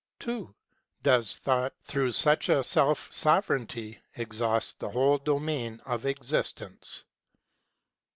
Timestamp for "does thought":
1.03-1.75